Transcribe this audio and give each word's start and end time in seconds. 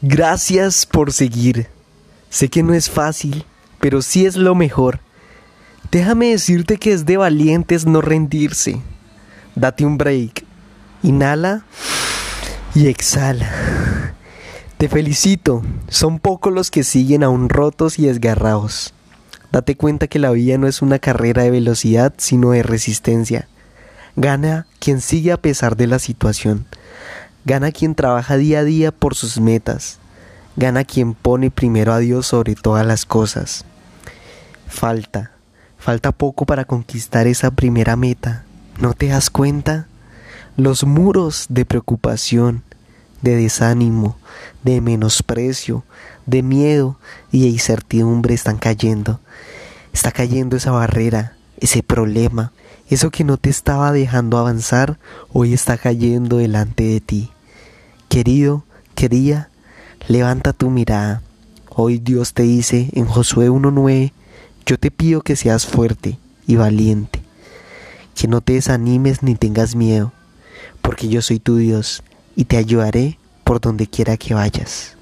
Gracias 0.00 0.86
por 0.86 1.12
seguir. 1.12 1.66
Sé 2.30 2.48
que 2.48 2.62
no 2.62 2.72
es 2.72 2.88
fácil, 2.88 3.44
pero 3.80 4.00
sí 4.00 4.26
es 4.26 4.36
lo 4.36 4.54
mejor. 4.54 5.00
Déjame 5.90 6.30
decirte 6.30 6.76
que 6.76 6.92
es 6.92 7.04
de 7.04 7.16
valientes 7.16 7.84
no 7.84 8.00
rendirse. 8.00 8.80
Date 9.56 9.84
un 9.84 9.98
break. 9.98 10.44
Inhala 11.02 11.64
y 12.76 12.86
exhala. 12.86 14.14
Te 14.76 14.88
felicito. 14.88 15.62
Son 15.88 16.20
pocos 16.20 16.52
los 16.52 16.70
que 16.70 16.84
siguen 16.84 17.24
aún 17.24 17.48
rotos 17.48 17.98
y 17.98 18.06
desgarrados. 18.06 18.94
Date 19.50 19.76
cuenta 19.76 20.06
que 20.06 20.20
la 20.20 20.30
vida 20.30 20.58
no 20.58 20.68
es 20.68 20.80
una 20.80 21.00
carrera 21.00 21.42
de 21.42 21.50
velocidad, 21.50 22.14
sino 22.18 22.52
de 22.52 22.62
resistencia. 22.62 23.48
Gana 24.14 24.68
quien 24.78 25.00
sigue 25.00 25.32
a 25.32 25.42
pesar 25.42 25.76
de 25.76 25.88
la 25.88 25.98
situación. 25.98 26.66
Gana 27.44 27.72
quien 27.72 27.94
trabaja 27.94 28.36
día 28.36 28.60
a 28.60 28.64
día 28.64 28.92
por 28.92 29.14
sus 29.14 29.40
metas. 29.40 29.98
Gana 30.56 30.84
quien 30.84 31.14
pone 31.14 31.50
primero 31.50 31.92
a 31.92 31.98
Dios 31.98 32.26
sobre 32.26 32.54
todas 32.54 32.86
las 32.86 33.06
cosas. 33.06 33.64
Falta, 34.66 35.30
falta 35.78 36.12
poco 36.12 36.44
para 36.46 36.64
conquistar 36.64 37.26
esa 37.26 37.50
primera 37.50 37.96
meta. 37.96 38.44
¿No 38.78 38.92
te 38.92 39.08
das 39.08 39.30
cuenta? 39.30 39.86
Los 40.56 40.84
muros 40.84 41.46
de 41.48 41.64
preocupación, 41.64 42.64
de 43.22 43.36
desánimo, 43.36 44.18
de 44.62 44.80
menosprecio, 44.80 45.84
de 46.26 46.42
miedo 46.42 46.98
y 47.32 47.42
de 47.42 47.48
incertidumbre 47.48 48.34
están 48.34 48.58
cayendo. 48.58 49.20
Está 49.92 50.12
cayendo 50.12 50.56
esa 50.56 50.72
barrera, 50.72 51.37
ese 51.60 51.82
problema, 51.82 52.52
eso 52.90 53.10
que 53.10 53.24
no 53.24 53.36
te 53.36 53.50
estaba 53.50 53.92
dejando 53.92 54.38
avanzar, 54.38 54.98
hoy 55.32 55.52
está 55.52 55.76
cayendo 55.76 56.38
delante 56.38 56.84
de 56.84 57.00
ti. 57.00 57.30
Querido, 58.08 58.64
querida, 58.94 59.50
levanta 60.08 60.52
tu 60.52 60.70
mirada. 60.70 61.22
Hoy 61.68 61.98
Dios 61.98 62.34
te 62.34 62.42
dice 62.42 62.90
en 62.92 63.06
Josué 63.06 63.50
1.9, 63.50 64.12
yo 64.66 64.78
te 64.78 64.90
pido 64.90 65.22
que 65.22 65.36
seas 65.36 65.66
fuerte 65.66 66.18
y 66.46 66.56
valiente, 66.56 67.22
que 68.14 68.28
no 68.28 68.40
te 68.40 68.54
desanimes 68.54 69.22
ni 69.22 69.34
tengas 69.34 69.76
miedo, 69.76 70.12
porque 70.82 71.08
yo 71.08 71.22
soy 71.22 71.38
tu 71.38 71.56
Dios 71.56 72.02
y 72.36 72.44
te 72.44 72.56
ayudaré 72.56 73.18
por 73.44 73.60
donde 73.60 73.86
quiera 73.86 74.16
que 74.16 74.34
vayas. 74.34 74.97